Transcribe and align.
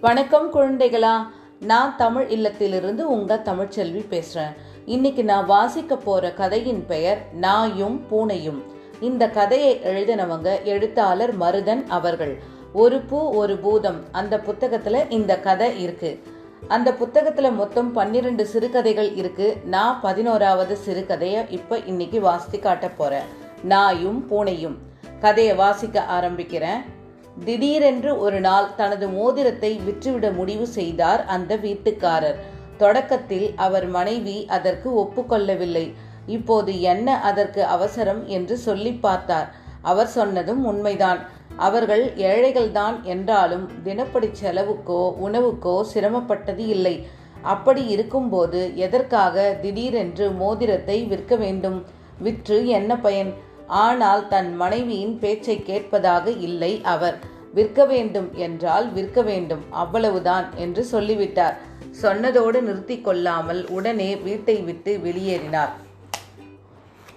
வணக்கம் 0.00 0.54
குழந்தைகளா. 0.54 1.16
நான் 1.60 1.96
தமிழ் 1.96 2.26
இல்லத்திலிருந்து 2.30 3.00
உங்க 3.00 3.40
தமிழ்ச்செல்வி 3.44 4.04
பேசுறேன். 4.10 4.56
இன்னைக்கு 4.84 5.24
நான் 5.24 5.46
வாசிக்க 5.46 5.96
போற 5.96 6.32
கதையின் 6.32 6.84
பெயர் 6.86 7.26
நாயும் 7.32 8.06
பூனையும். 8.10 8.62
இந்த 9.00 9.28
கதையை 9.28 9.80
எழுதினவங்க 9.84 10.62
எழுத்தாளர் 10.62 11.38
மருதன் 11.38 11.86
அவர்கள். 11.86 12.38
ஒரு 12.72 13.00
பூ 13.00 13.30
ஒரு 13.30 13.56
பூதம். 13.56 14.04
அந்த 14.12 14.36
புத்தகத்துல 14.36 15.10
இந்த 15.10 15.40
கதை 15.40 15.82
இருக்கு. 15.82 16.22
அந்த 16.68 16.90
புத்தகத்துல 16.90 17.54
மொத்தம் 17.54 17.92
பன்னிரண்டு 17.92 18.46
சிறுகதைகள் 18.46 19.14
இருக்கு. 19.14 19.56
நான் 19.64 20.00
பதினோராவது 20.00 20.78
சிறுகதையை 20.86 21.46
இப்ப 21.48 21.78
இன்னைக்கு 21.78 22.20
வாசித்து 22.20 22.58
காட்ட 22.58 22.88
போறேன். 22.88 23.24
நாயும் 23.62 24.26
பூனையும். 24.30 24.76
கதையை 25.20 25.54
வாசிக்க 25.54 26.04
ஆரம்பிக்கிறேன். 26.20 26.84
திடீரென்று 27.46 28.10
ஒரு 28.18 28.38
நாள் 28.40 28.68
தனது 28.76 29.06
மோதிரத்தை 29.08 29.70
விற்றுவிட 29.86 30.26
முடிவு 30.30 30.66
செய்தார் 30.66 31.22
அந்த 31.26 31.52
வீட்டுக்காரர். 31.56 32.38
தொடக்கத்தில் 32.76 33.46
அவர் 33.56 33.86
மனைவி 33.86 34.36
அதற்கு 34.56 34.88
ஒப்புக்கொள்ளவில்லை. 35.02 35.86
இப்போது 36.26 36.72
என்ன 36.92 37.08
அதற்கு 37.20 37.62
அவசரம் 37.76 38.22
என்று 38.26 38.56
சொல்லி 38.58 38.92
பார்த்தார். 39.06 39.48
அவர் 39.82 40.10
சொன்னதும் 40.16 40.62
உண்மைதான். 40.64 41.20
அவர்கள் 41.56 42.04
ஏழைகள்தான் 42.30 42.96
என்றாலும் 43.02 43.64
தினப்படி 43.84 44.28
செலவுக்கோ 44.42 45.00
உணவுக்கோ 45.26 45.76
சிரமப்பட்டது 45.92 46.64
இல்லை. 46.66 46.96
அப்படி 47.42 47.82
இருக்கும்போது 47.86 48.60
எதற்காக 48.76 49.56
திடீரென்று 49.62 50.26
மோதிரத்தை 50.32 50.98
விற்க 51.04 51.34
வேண்டும்? 51.36 51.78
விற்று 52.18 52.56
என்ன 52.78 52.92
பயன்? 52.98 53.30
ஆனால் 53.68 54.28
தன் 54.28 54.56
மனைவியின் 54.56 55.18
பேச்சை 55.18 55.62
கேட்பதாக 55.62 56.30
இல்லை 56.30 56.80
அவர். 56.84 57.18
விற்க 57.54 57.84
வேண்டும் 57.84 58.34
என்றால் 58.34 58.92
விற்க 58.92 59.22
வேண்டும் 59.22 59.62
அவ்வளவுதான் 59.70 60.46
என்று 60.54 60.84
சொல்லிவிட்டார். 60.84 61.56
சொன்னதோடு 62.02 62.60
நிறுத்தி 62.60 63.00
கொள்ளாமல் 63.00 63.66
உடனே 63.68 64.16
வீட்டை 64.16 64.56
விட்டு 64.62 64.98
வெளியேறினார். 64.98 65.72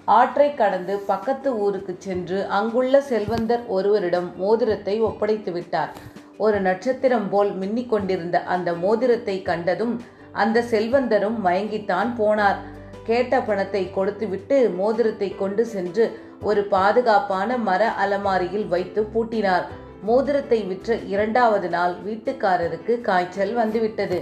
ஆற்றை 0.06 0.54
கடந்து 0.54 0.98
பக்கத்து 0.98 1.58
ஊருக்கு 1.58 1.96
சென்று 1.98 2.48
அங்குள்ள 2.48 3.02
செல்வந்தர் 3.02 3.64
ஒருவரிடம் 3.68 4.30
மோதிரத்தை 4.38 5.02
ஒப்படைத்து 5.02 5.52
விட்டார். 5.52 5.92
ஒரு 6.38 6.60
நட்சத்திரம் 6.62 7.30
போல் 7.30 7.52
மின்னிக் 7.58 7.90
கொண்டிருந்த 7.90 8.44
அந்த 8.44 8.74
மோதிரத்தை 8.74 9.42
கண்டதும் 9.42 10.02
அந்த 10.32 10.62
செல்வந்தரும் 10.62 11.38
மயங்கித்தான் 11.46 12.12
போனார். 12.18 12.60
கேட்ட 13.08 13.36
பணத்தை 13.42 13.84
கொடுத்துவிட்டு 13.92 14.58
மோதிரத்தை 14.80 15.30
கொண்டு 15.36 15.64
சென்று 15.66 16.06
ஒரு 16.50 16.62
பாதுகாப்பான 16.74 17.58
மர 17.68 17.82
அலமாரியில் 18.04 18.68
வைத்து 18.68 19.02
பூட்டினார். 19.14 19.66
மோதிரத்தை 20.04 20.60
விற்ற 20.70 20.96
இரண்டாவது 21.14 21.70
நாள் 21.70 21.96
வீட்டுக்காரருக்கு 22.06 22.94
காய்ச்சல் 23.02 23.54
வந்துவிட்டது. 23.54 24.20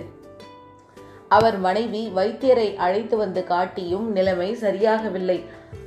அவர் 1.38 1.58
மனைவி 1.58 2.02
வைத்தியரை 2.16 2.68
அழைத்து 2.86 3.16
வந்து 3.18 3.42
காட்டியும் 3.44 4.08
நிலைமை 4.12 4.50
சரியாகவில்லை. 4.62 5.40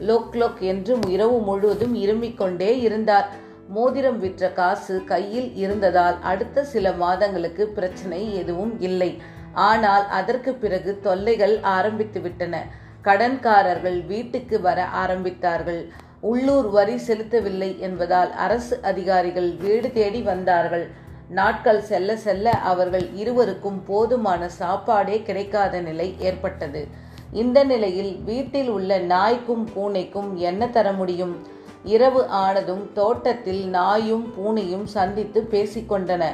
லோக் 0.08 0.36
லோக் 0.40 0.60
என்று 0.72 0.94
இரவு 1.14 1.38
முழுவதும் 1.40 1.94
இருமிக் 1.94 2.38
கொண்டே 2.40 2.70
இருந்தார். 2.80 3.28
மோதிரம் 3.68 4.18
விற்ற 4.18 4.52
காசு 4.52 4.94
கையில் 5.04 5.50
இருந்ததால் 5.54 6.16
அடுத்த 6.32 6.64
சில 6.72 6.92
மாதங்களுக்கு 7.02 7.66
பிரச்சனை 7.78 8.20
எதுவும் 8.42 8.74
இல்லை. 8.80 9.10
ஆனால் 9.68 10.04
அதற்கு 10.18 10.52
பிறகு 10.54 10.92
தொல்லைகள் 11.02 11.56
ஆரம்பித்து 11.76 12.20
விட்டன 12.20 12.54
கடன்காரர்கள் 13.04 14.06
வீட்டுக்கு 14.06 14.60
வர 14.60 14.86
ஆரம்பித்தார்கள். 15.06 15.88
உள்ளூர் 16.20 16.68
வரி 16.70 16.94
செலுத்தவில்லை 16.94 17.78
என்பதால் 17.78 18.32
அரசு 18.32 18.78
அதிகாரிகள் 18.82 19.56
வீடு 19.56 19.92
தேடி 19.92 20.22
வந்தார்கள். 20.22 20.90
நாட்கள் 21.28 21.80
செல்ல 21.80 22.16
செல்ல 22.16 22.50
அவர்கள் 22.50 23.14
இருவருக்கும் 23.14 23.84
போதுமான 23.84 24.48
சாப்பாடே 24.48 25.22
கிடைக்காத 25.22 25.80
நிலை 25.80 26.14
ஏற்பட்டது. 26.18 26.88
இந்த 27.32 27.64
நிலையில் 27.64 28.22
வீட்டில் 28.24 28.68
உள்ள 28.68 28.98
நாய்க்கும் 28.98 29.68
பூனைக்கும் 29.76 30.34
என்ன 30.34 30.68
தர 30.68 30.92
முடியும்? 30.92 31.46
இரவு 31.84 32.28
ஆனதும் 32.28 32.92
தோட்டத்தில் 32.92 33.66
நாயும் 33.66 34.34
பூனையும் 34.36 34.84
சந்தித்து 34.84 35.48
பேசிக்கொண்டன. 35.50 36.24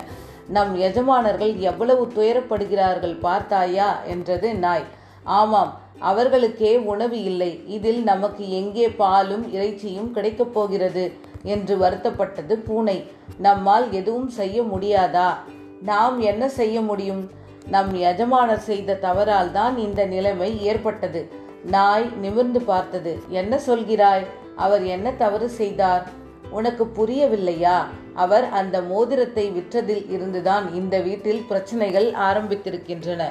நம் 0.48 0.76
எஜமானர்கள் 0.76 1.56
எவ்வளவு 1.56 2.06
துயரப்படுகிறார்கள் 2.06 3.20
பார்த்தாயா? 3.20 4.00
என்றது 4.06 4.54
நாய். 4.54 4.84
ஆமாம் 5.24 5.80
அவர்களுக்கே 5.98 6.76
உணவு 6.76 7.22
இல்லை. 7.22 7.60
இதில் 7.66 8.02
நமக்கு 8.02 8.50
எங்கே 8.50 8.88
பாலும் 8.88 9.52
இறைச்சியும் 9.52 10.10
கிடைக்கப் 10.10 10.54
போகிறது 10.54 11.12
என்று 11.42 11.76
வருத்தப்பட்டது 11.76 12.54
பூனை. 12.54 13.04
நம்மால் 13.38 13.92
எதுவும் 13.92 14.28
செய்ய 14.28 14.62
முடியாதா? 14.62 15.34
நாம் 15.82 16.20
என்ன 16.20 16.48
செய்ய 16.48 16.80
முடியும்? 16.80 17.30
நம் 17.70 17.94
எஜமானர் 17.94 18.58
செய்த 18.58 18.94
தவறால் 18.94 19.52
தான் 19.52 19.78
இந்த 19.78 20.06
நிலைமை 20.06 20.64
ஏற்பட்டது. 20.64 21.28
நாய் 21.64 22.08
நிமிர்ந்து 22.20 22.60
பார்த்தது. 22.60 23.18
என்ன 23.28 23.60
சொல்கிறாய்? 23.66 24.26
அவர் 24.56 24.84
என்ன 24.84 25.12
தவறு 25.12 25.48
செய்தார்? 25.48 26.08
உனக்கு 26.50 26.86
புரியவில்லையா? 26.86 27.84
அவர் 28.14 28.44
அந்த 28.44 28.80
மோதிரத்தை 28.80 29.50
விற்றதில் 29.50 30.10
இருந்துதான் 30.10 30.74
இந்த 30.74 31.00
வீட்டில் 31.00 31.44
பிரச்சனைகள் 31.48 32.12
ஆரம்பித்திருக்கின்றன. 32.12 33.24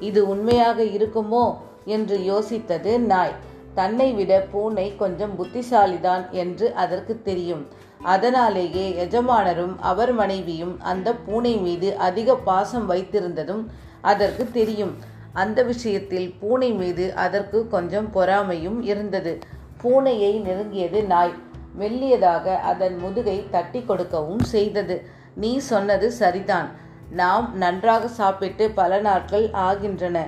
இது 0.00 0.28
உண்மையாக 0.28 0.82
இருக்குமோ? 0.82 1.54
என்று 1.94 2.16
யோசித்தது 2.30 2.98
நாய். 3.12 3.36
தன்னை 3.74 4.08
விட 4.12 4.32
பூனை 4.52 4.86
கொஞ்சம் 4.96 5.34
புத்திசாலிதான் 5.38 6.24
என்று 6.30 6.74
அதற்கு 6.74 7.22
தெரியும். 7.22 7.66
அதனாலேயே 8.14 8.86
எஜமானரும் 9.04 9.76
அவர் 9.80 10.12
மனைவியும் 10.12 10.74
அந்த 10.80 11.14
பூனை 11.26 11.54
மீது 11.56 11.88
அதிக 12.08 12.36
பாசம் 12.48 12.90
வைத்திருந்ததும் 12.90 13.62
அதற்கு 14.00 14.44
தெரியும். 14.52 14.94
அந்த 15.32 15.62
விஷயத்தில் 15.62 16.28
பூனை 16.40 16.70
மீது 16.72 17.14
அதற்கு 17.14 17.68
கொஞ்சம் 17.68 18.08
பொறாமையும் 18.14 18.78
இருந்தது. 18.82 19.38
பூனையை 19.82 20.32
நெருங்கியது 20.40 21.00
நாய். 21.04 21.34
மெல்லியதாக 21.78 22.56
அதன் 22.72 22.96
முதுகை 22.98 23.38
தட்டி 23.50 23.80
கொடுக்கவும் 23.82 24.44
செய்தது. 24.54 24.96
நீ 25.34 25.52
சொன்னது 25.58 26.06
சரிதான். 26.10 26.68
நாம் 27.10 27.46
நன்றாக 27.56 28.08
சாப்பிட்டு 28.08 28.64
பல 28.70 29.00
நாட்கள் 29.00 29.46
ஆகின்றன. 29.52 30.18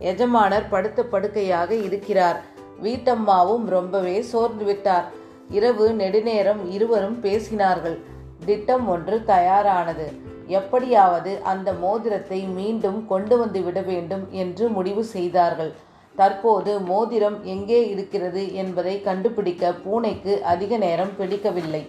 எஜமானர் 0.00 0.68
படுத்த 0.68 1.02
படுக்கையாக 1.02 1.74
இருக்கிறார். 1.74 2.40
வீட்டம்மாவும் 2.82 3.64
ரொம்பவே 3.64 4.22
சோர்ந்து 4.22 4.64
விட்டார். 4.64 5.04
இரவு 5.50 5.92
நெடுநேரம் 5.92 6.70
இருவரும் 6.70 7.18
பேசினார்கள். 7.22 7.98
திட்டம் 8.44 8.88
ஒன்று 8.88 9.22
தயாரானது. 9.26 10.28
எப்படியாவது 10.46 11.38
அந்த 11.42 11.72
மோதிரத்தை 11.72 12.40
மீண்டும் 12.42 13.06
கொண்டு 13.06 13.38
வந்து 13.38 13.62
விட 13.62 13.80
வேண்டும் 13.80 14.28
என்று 14.30 14.68
முடிவு 14.68 15.04
செய்தார்கள். 15.04 15.72
தற்போது 16.16 16.80
மோதிரம் 16.80 17.44
எங்கே 17.44 17.88
இருக்கிறது 17.88 18.54
என்பதை 18.54 19.02
கண்டுபிடிக்க 19.02 19.72
பூனைக்கு 19.72 20.42
அதிக 20.42 20.76
நேரம் 20.76 21.16
பிடிக்கவில்லை. 21.16 21.86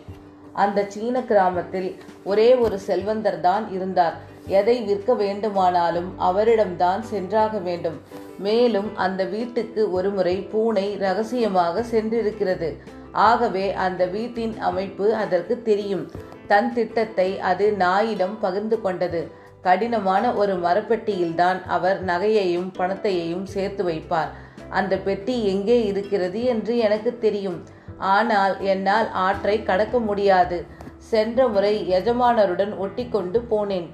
அந்த 0.54 0.86
சீன 0.88 1.24
கிராமத்தில் 1.24 1.96
ஒரே 2.24 2.56
ஒரு 2.56 2.80
செல்வந்தர் 2.80 3.40
தான் 3.40 3.72
இருந்தார். 3.72 4.14
எதை 4.48 4.82
விற்க 4.82 5.14
வேண்டுமானாலும் 5.14 6.14
அவரிடம்தான் 6.20 7.00
சென்றாக 7.00 7.58
வேண்டும். 7.58 8.02
மேலும் 8.38 8.98
அந்த 8.98 9.24
வீட்டுக்கு 9.24 9.92
ஒருமுறை 9.92 10.36
பூனை 10.36 10.96
ரகசியமாக 10.96 11.82
சென்றிருக்கிறது. 11.82 12.78
ஆகவே 13.12 13.74
அந்த 13.74 14.06
வீட்டின் 14.06 14.60
அமைப்பு 14.60 15.16
அதற்கு 15.16 15.62
தெரியும். 15.62 16.12
தன் 16.48 16.74
திட்டத்தை 16.74 17.40
அது 17.40 17.72
நாயிடம் 17.72 18.40
பகிர்ந்து 18.40 18.82
கொண்டது. 18.82 19.32
கடினமான 19.62 20.34
ஒரு 20.34 20.54
மரப்பெட்டியில்தான் 20.56 21.66
அவர் 21.66 22.06
நகையையும் 22.06 22.74
பணத்தையும் 22.74 23.46
சேர்த்து 23.46 23.84
வைப்பார். 23.84 24.32
அந்த 24.70 24.98
பெட்டி 24.98 25.46
எங்கே 25.46 25.86
இருக்கிறது 25.86 26.44
என்று 26.44 26.78
எனக்கு 26.78 27.18
தெரியும். 27.18 27.64
ஆனால் 27.97 28.59
என்னால் 28.59 29.12
ஆற்றை 29.12 29.63
கடக்க 29.63 30.00
முடியாது. 30.00 30.66
சென்ற 30.97 31.47
முறை 31.47 31.90
எஜமானருடன் 31.90 32.78
ஒட்டிக்கொண்டு 32.78 33.43
போனேன். 33.52 33.90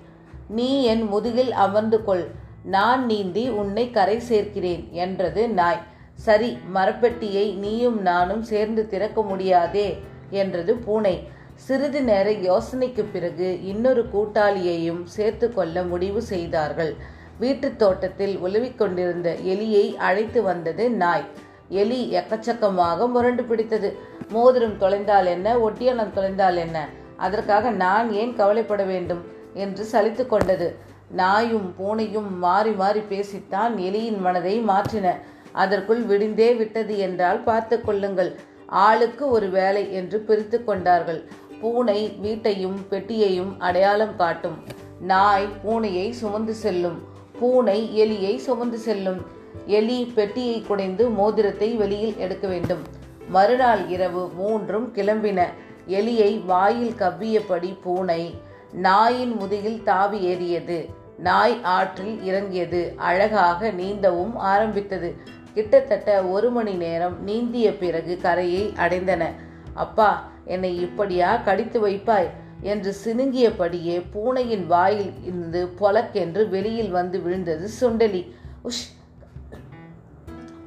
நீ 0.49 0.83
என் 0.83 1.01
முதுகில் 1.01 1.51
அமர்ந்து 1.51 2.03
கொள். 2.03 2.27
நான் 2.63 3.05
நீந்தி 3.05 3.49
உன்னை 3.49 3.91
கரை 3.91 4.21
சேர்க்கிறேன் 4.29 4.89
என்றது 4.89 5.49
நாய். 5.49 5.81
சரி 6.13 6.57
மரப்பெட்டியை 6.73 7.55
நீயும் 7.55 8.01
நானும் 8.01 8.44
சேர்ந்து 8.44 8.88
திறக்க 8.88 9.21
முடியாதே 9.21 10.00
என்றது 10.29 10.75
பூனை. 10.75 11.27
சிறிது 11.55 12.03
நேர 12.03 12.31
யோசனைக்கு 12.31 13.05
பிறகு 13.11 13.63
இன்னொரு 13.63 14.09
கூட்டாளியையும் 14.13 15.03
சேர்த்து 15.03 15.53
கொள்ள 15.53 15.83
முடிவு 15.83 16.21
செய்தார்கள். 16.21 16.95
வீட்டுத் 17.39 17.79
தோட்டத்தில் 17.79 18.38
உலவிக் 18.38 18.77
கொண்டிருந்த 18.77 19.35
எலியை 19.45 19.95
அழைத்து 19.95 20.43
வந்தது 20.43 20.91
நாய். 20.91 21.23
எலி 21.69 22.13
எக்கச்சக்கமாக 22.13 23.09
முரண்டு 23.09 23.43
பிடித்தது. 23.43 23.97
மோதிரம் 24.29 24.77
தொலைந்தால் 24.77 25.25
என்ன? 25.25 25.59
ஒட்டியானம் 25.59 26.13
தொலைந்தால் 26.13 26.55
என்ன? 26.55 26.87
அதற்காக 27.17 27.69
நான் 27.69 28.11
ஏன் 28.11 28.35
கவலைப்பட 28.35 28.83
வேண்டும்? 28.83 29.23
என்று 29.53 29.87
சலித்து 29.91 30.25
கொண்டது. 30.25 30.75
நாயும் 31.11 31.73
பூனையும் 31.79 32.37
மாறி 32.37 32.71
மாறி 32.71 32.99
பேசித்தான் 32.99 33.75
எலியின் 33.75 34.19
மனதை 34.19 34.63
மாற்றின. 34.67 35.13
அதற்குள் 35.51 36.03
விடிந்தே 36.03 36.57
விட்டது 36.57 36.97
என்றால் 36.97 37.43
பார்த்து 37.43 37.81
கொள்ளுங்கள். 37.81 38.35
ஆளுக்கு 38.65 39.29
ஒரு 39.29 39.49
வேலை 39.49 39.93
என்று 39.93 40.19
பிரித்து 40.19 40.63
கொண்டார்கள். 40.63 41.25
பூனை 41.61 42.17
வீட்டையும் 42.21 42.79
பெட்டியையும் 42.89 43.59
அடையாளம் 43.59 44.15
காட்டும். 44.15 44.63
நாய் 44.99 45.47
பூனையை 45.65 46.09
சுமந்து 46.09 46.53
செல்லும். 46.53 47.03
பூனை 47.39 47.89
எலியை 47.95 48.37
சுமந்து 48.37 48.77
செல்லும். 48.77 49.35
எலி 49.65 50.12
பெட்டியை 50.15 50.62
குடைந்து 50.62 51.09
மோதிரத்தை 51.09 51.74
வெளியில் 51.74 52.18
எடுக்க 52.18 52.48
வேண்டும். 52.48 52.81
மறுநாள் 53.30 53.88
இரவு 53.88 54.27
மூன்றும் 54.27 54.94
கிளம்பின. 54.95 55.44
எலியை 55.88 56.45
வாயில் 56.45 56.94
கவ்வியபடி 56.98 57.77
பூனை 57.81 58.36
நாயின் 58.71 59.36
முதுகில் 59.36 59.83
தாவி 59.83 60.19
ஏறியது. 60.19 60.89
நாய் 61.18 61.59
ஆற்றில் 61.63 62.24
இறங்கியது. 62.24 62.94
அழகாக 62.95 63.71
நீந்தவும் 63.71 64.36
ஆரம்பித்தது. 64.36 65.15
கிட்டத்தட்ட 65.54 66.24
ஒரு 66.24 66.51
மணி 66.51 66.74
நேரம் 66.74 67.27
நீந்திய 67.27 67.77
பிறகு 67.77 68.18
கரையை 68.21 68.74
அடைந்தன. 68.75 69.25
அப்பா 69.74 70.31
என்னை 70.45 70.81
இப்படியா 70.81 71.36
கடித்து 71.36 71.88
வைப்பாய்? 71.88 72.30
என்று 72.62 72.95
சினுங்கியபடியே 73.06 74.03
பூனையின் 74.12 74.68
வாயில் 74.68 75.12
இருந்து 75.21 75.69
பொலக்கென்று 75.80 76.50
வெளியில் 76.50 76.89
வந்து 76.89 77.21
விழுந்தது 77.21 77.69
சுண்டலி. 77.81 78.31
உஷ் 78.63 78.96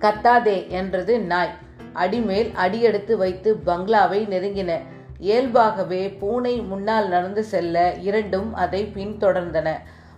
கத்தாதே 0.01 0.59
என்றது 0.69 1.15
நாய். 1.33 1.55
அடிமேல் 1.93 2.51
அடியெடுத்து 2.55 3.15
வைத்து 3.17 3.51
பங்களாவை 3.67 4.21
நெருங்கின. 4.33 4.73
இயல்பாகவே 5.19 6.03
பூனை 6.21 6.55
முன்னால் 6.61 7.09
நடந்து 7.09 7.43
செல்ல 7.45 7.77
இரண்டும் 8.01 8.51
அதை 8.55 8.83
பின்தொடர்ந்தன. 8.95 9.69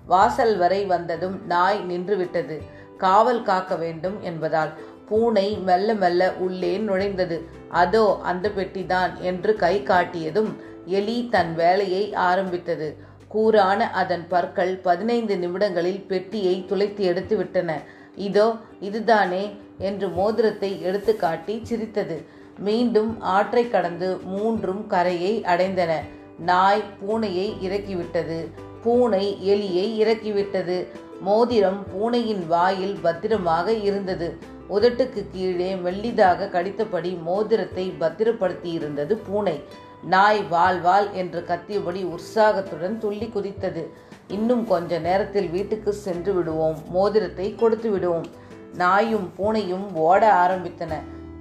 வாசல் 0.07 0.57
வரை 0.57 0.81
வந்ததும் 0.85 1.37
நாய் 1.47 1.81
நின்றுவிட்டது. 1.89 2.57
காவல் 2.97 3.43
காக்க 3.43 3.75
வேண்டும் 3.77 4.17
என்பதால் 4.23 4.73
பூனை 5.09 5.49
மெல்ல 5.59 5.95
மெல்ல 5.95 6.23
உள்ளே 6.35 6.75
நுழைந்தது. 6.79 7.39
அதோ 7.69 8.05
அந்த 8.23 8.47
பெட்டிதான் 8.49 9.13
என்று 9.21 9.53
கை 9.55 9.75
காட்டியதும் 9.83 10.53
எலி 10.99 11.29
தன் 11.31 11.53
வேலையை 11.55 12.05
ஆரம்பித்தது. 12.29 12.89
கூரான 13.35 13.81
அதன் 13.91 14.25
பற்கள் 14.29 14.73
பதினைந்து 14.83 15.35
நிமிடங்களில் 15.39 16.01
பெட்டியை 16.09 16.65
துளைத்து 16.69 17.03
எடுத்து 17.05 17.37
விட்டன 17.37 17.71
இதோ 18.17 18.47
இதுதானே 18.81 19.45
என்று 19.83 20.09
மோதிரத்தை 20.19 20.71
எடுத்துக்காட்டி 20.85 21.55
சிரித்தது. 21.63 22.17
மீண்டும் 22.59 23.13
ஆற்றை 23.37 23.65
கடந்து 23.69 24.09
மூன்றும் 24.33 24.83
கரையை 24.87 25.35
அடைந்தன. 25.53 25.93
நாய் 26.51 26.85
பூனையை 27.01 27.49
இறக்கிவிட்டது. 27.67 28.39
பூனை 28.85 29.25
எலியை 29.53 29.87
இறக்கிவிட்டது. 30.03 30.79
மோதிரம் 31.21 31.81
பூனையின் 31.93 32.45
வாயில் 32.47 32.97
பத்திரமாக 33.03 33.75
இருந்தது. 33.89 34.29
உதட்டுக்கு 34.71 35.23
கீழே 35.33 35.71
மெல்லிதாக 35.85 36.49
கடித்தபடி 36.51 37.11
மோதிரத்தை 37.23 37.85
பத்திரப்படுத்தி 38.01 38.71
இருந்தது 38.79 39.15
பூனை. 39.27 39.57
நாய் 40.15 40.41
வால் 40.53 40.81
வால் 40.81 41.09
என்று 41.15 41.41
கத்தியபடி 41.49 42.01
உற்சாகத்துடன் 42.15 42.97
துள்ளி 43.03 43.29
குதித்தது. 43.35 43.83
இன்னும் 44.37 44.65
கொஞ்ச 44.67 44.99
நேரத்தில் 45.09 45.49
வீட்டுக்கு 45.51 45.93
சென்று 46.07 46.33
விடுவோம். 46.35 46.79
மோதிரத்தை 46.91 47.47
கொடுத்து 47.55 47.91
விடுவோம். 47.91 48.27
நாயும் 48.77 49.33
பூனையும் 49.39 49.95
ஓட 49.95 50.23
ஆரம்பித்தன. 50.33 50.93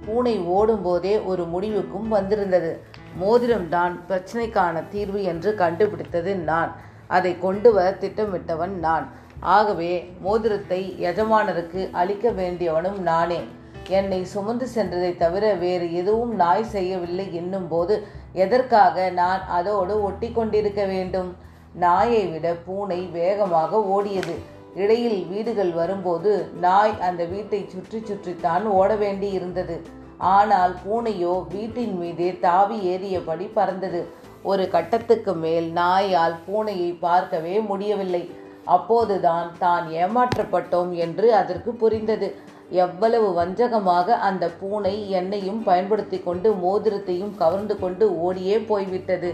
பூனை 0.04 0.38
ஓடும்போதே 0.38 1.24
ஒரு 1.24 1.44
முடிவுக்கும் 1.44 2.08
வந்திருந்தது. 2.08 2.80
மோதிரம்தான் 3.20 3.94
பிரச்சனைக்கான 4.08 4.88
தீர்வு 4.88 5.22
என்று 5.22 5.54
கண்டுபிடித்தது 5.54 6.34
நான். 6.36 6.72
அதை 7.06 7.38
கொண்டு 7.38 7.72
வர 7.72 7.96
திட்டமிட்டவன் 8.00 8.78
நான். 8.78 9.08
ஆகவே 9.40 10.12
மோதிரத்தை 10.20 10.96
எஜமானருக்கு 11.00 11.90
அளிக்க 11.90 12.30
வேண்டியவனும் 12.30 12.98
நானே. 12.98 13.40
என்னை 13.88 14.24
சுமந்து 14.24 14.66
சென்றதை 14.74 15.16
தவிர 15.16 15.54
வேறு 15.54 15.94
எதுவும் 15.94 16.34
நாய் 16.34 16.64
செய்யவில்லை 16.64 17.34
என்னும் 17.34 17.68
போது 17.68 18.06
எதற்காக 18.32 19.10
நான் 19.10 19.46
அதோடு 19.46 20.02
ஒட்டி 20.02 20.30
கொண்டிருக்க 20.30 20.84
வேண்டும்? 20.84 21.36
நாயை 21.72 22.26
விட 22.26 22.54
பூனை 22.66 23.00
வேகமாக 23.12 23.78
ஓடியது. 23.90 24.36
இடையில் 24.76 25.20
வீடுகள் 25.30 25.72
வரும்போது 25.72 26.32
நாய் 26.60 26.94
அந்த 27.08 27.22
வீட்டை 27.24 27.60
சுற்றி 27.72 27.98
சுற்றித்தான் 28.00 28.66
ஓட 28.78 28.90
வேண்டி 28.96 29.28
இருந்தது. 29.30 29.76
ஆனால் 30.34 30.74
பூனையோ 30.84 31.34
வீட்டின் 31.54 31.94
மீதே 31.98 32.28
தாவி 32.40 32.78
ஏறியபடி 32.92 33.46
பறந்தது. 33.54 34.00
ஒரு 34.42 34.64
கட்டத்துக்கு 34.70 35.32
மேல் 35.34 35.68
நாயால் 35.72 36.36
பூனையை 36.46 36.90
பார்க்கவே 37.00 37.54
முடியவில்லை. 37.60 38.22
அப்போதுதான் 38.66 39.50
தான் 39.58 39.86
ஏமாற்றப்பட்டோம் 40.02 40.92
என்று 41.04 41.34
அதற்கு 41.34 41.70
புரிந்தது. 41.72 42.28
எவ்வளவு 42.70 43.28
வஞ்சகமாக 43.40 44.16
அந்த 44.28 44.44
பூனை 44.60 44.94
என்னையும் 45.10 45.62
பயன்படுத்தி 45.62 46.18
கொண்டு 46.18 46.50
மோதிரத்தையும் 46.64 47.34
கவர்ந்து 47.36 47.78
கொண்டு 47.78 48.04
ஓடியே 48.18 48.58
போய்விட்டது. 48.58 49.32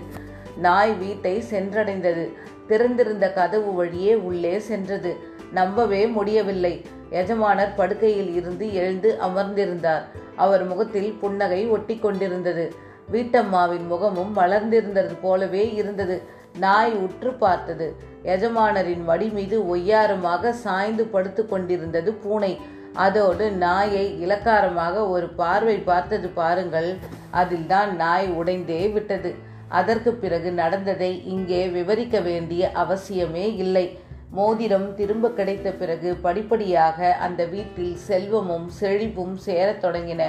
நாய் 0.66 0.94
வீட்டை 0.94 1.34
சென்றடைந்தது. 1.50 2.24
திறந்திருந்த 2.68 3.32
கதவு 3.32 3.74
வழியே 3.74 4.14
உள்ளே 4.14 4.58
சென்றது. 4.58 5.12
நம்பவே 5.52 6.06
முடியவில்லை. 6.06 6.84
எஜமானர் 7.10 7.74
படுக்கையில் 7.74 8.34
இருந்து 8.34 8.74
எழுந்து 8.74 9.18
அமர்ந்திருந்தார். 9.26 10.04
அவர் 10.36 10.64
முகத்தில் 10.66 11.12
புன்னகை 11.20 11.66
ஒட்டி 11.66 11.96
கொண்டிருந்தது. 11.96 12.74
வீட்டம்மாவின் 13.12 13.86
முகமும் 13.86 14.36
மலர்ந்திருந்தது 14.36 15.14
போலவே 15.20 15.74
இருந்தது. 15.74 16.22
நாய் 16.58 16.92
உற்று 16.92 17.32
பார்த்தது. 17.32 17.94
எஜமானரின் 18.22 19.04
வடி 19.04 19.28
மீது 19.28 19.76
ஒய்யாரமாக 19.76 20.50
சாய்ந்து 20.50 21.04
படுத்து 21.04 21.48
கொண்டிருந்தது 21.48 22.12
பூனை. 22.12 22.58
அதோடு 22.92 23.50
நாயை 23.50 24.20
இலக்காரமாக 24.20 25.08
ஒரு 25.08 25.28
பார்வை 25.28 25.76
பார்த்தது 25.76 26.28
பாருங்கள். 26.28 26.96
அதில்தான் 27.30 27.96
நாய் 27.96 28.28
உடைந்தே 28.30 28.92
விட்டது. 28.92 29.34
அதற்கு 29.68 30.12
பிறகு 30.12 30.52
நடந்ததை 30.52 31.26
இங்கே 31.26 31.68
விவரிக்க 31.68 32.20
வேண்டிய 32.20 32.70
அவசியமே 32.74 33.56
இல்லை. 33.56 33.98
மோதிரம் 34.30 34.94
திரும்ப 34.94 35.30
கிடைத்த 35.30 35.70
பிறகு 35.70 36.14
படிப்படியாக 36.14 37.12
அந்த 37.12 37.44
வீட்டில் 37.44 37.96
செல்வமும் 37.96 38.70
செழிப்பும் 38.80 39.34
சேரத் 39.34 39.84
தொடங்கின. 39.84 40.24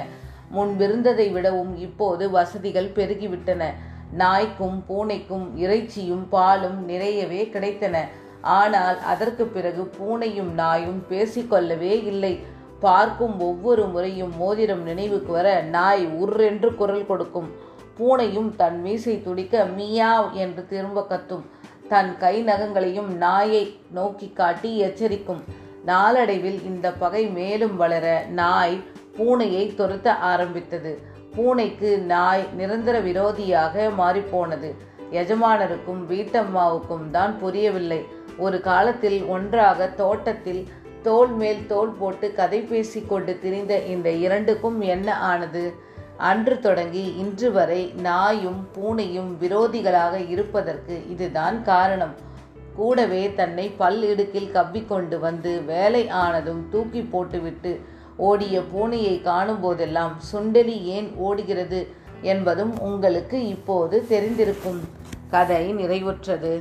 முன்பிருந்ததை 0.52 1.32
விடவும் 1.32 1.76
இப்போது 1.76 2.30
வசதிகள் 2.30 2.90
பெருகிவிட்டன. 2.94 3.64
நாய்க்கும் 4.12 4.84
பூனைக்கும் 4.88 5.56
இறைச்சியும் 5.56 6.28
பாலும் 6.28 6.84
நிறையவே 6.84 7.50
கிடைத்தன. 7.52 7.96
ஆனால் 8.42 8.98
அதற்கு 8.98 9.46
பிறகு 9.46 9.90
பூனையும் 9.98 10.52
நாயும் 10.52 11.04
பேசிக்கொள்ளவே 11.08 12.04
இல்லை. 12.04 12.40
பார்க்கும் 12.80 13.40
ஒவ்வொரு 13.40 13.86
முறையும் 13.86 14.36
மோதிரம் 14.36 14.82
நினைவுக்கு 14.82 15.32
வர 15.32 15.60
நாய் 15.60 16.06
உர்ரென்று 16.06 16.74
குரல் 16.74 17.06
கொடுக்கும். 17.06 17.50
பூனையும் 18.00 18.50
தன் 18.56 18.80
மீசை 18.80 19.22
துடிக்க 19.22 19.66
மியாவ் 19.78 20.32
என்று 20.32 20.66
திரும்ப 20.66 21.06
கத்தும். 21.08 21.42
தன் 21.88 22.18
கை 22.18 22.42
நகங்களையும் 22.42 23.16
நாயை 23.16 23.78
நோக்கி 23.90 24.32
காட்டி 24.34 24.70
எச்சரிக்கும். 24.82 25.42
நாளடைவில் 25.84 26.64
இந்த 26.64 26.92
பகை 26.92 27.26
மேலும் 27.26 27.76
வளர 27.76 28.24
நாய் 28.28 28.76
பூனையை 29.18 29.64
துரத்த 29.78 30.08
ஆரம்பித்தது. 30.08 30.92
பூனைக்கு 31.34 31.98
நாய் 31.98 32.44
நிரந்தர 32.56 33.00
விரோதியாக 33.00 33.90
மாறிப்போனது. 33.98 34.70
எஜமானருக்கும் 35.12 36.02
வீட்டம்மாவுக்கும் 36.08 37.10
தான் 37.10 37.38
புரியவில்லை. 37.38 38.00
ஒரு 38.38 38.60
காலத்தில் 38.60 39.24
ஒன்றாக 39.24 39.88
தோட்டத்தில் 39.88 40.68
தோல் 41.02 41.32
மேல் 41.32 41.66
தோல் 41.66 41.92
போட்டு 41.92 42.32
கதை 42.32 42.60
பேசி 42.60 43.00
கொண்டு 43.02 43.38
திரிந்த 43.42 43.82
இந்த 43.94 44.10
இரண்டுக்கும் 44.10 44.80
என்ன 44.80 45.18
ஆனது? 45.18 45.88
அன்று 46.28 46.56
தொடங்கி 46.60 47.04
இன்று 47.16 47.48
வரை 47.52 47.82
நாயும் 47.96 48.58
பூனையும் 48.74 49.30
விரோதிகளாக 49.40 50.14
இருப்பதற்கு 50.28 50.96
இதுதான் 51.10 51.62
காரணம். 51.62 52.14
கூடவே 52.74 53.22
தன்னை 53.34 53.66
பல் 53.80 54.02
இடுக்கில் 54.02 54.50
கவ்விக்கொண்டு 54.50 55.18
வந்து 55.18 55.52
வேலை 55.62 56.02
ஆனதும் 56.22 56.62
தூக்கி 56.70 57.02
போட்டுவிட்டு 57.02 57.72
ஓடிய 58.28 58.56
பூனையை 58.72 59.14
காணும் 59.22 59.60
போதெல்லாம் 59.60 60.14
சுண்டலி 60.32 60.76
ஏன் 60.96 61.08
ஓடுகிறது 61.16 61.80
என்பதும் 62.32 62.74
உங்களுக்கு 62.80 63.38
இப்போது 63.48 63.96
தெரிந்திருக்கும். 64.10 64.80
கதை 65.30 65.62
நிறைவுற்றது. 65.74 66.52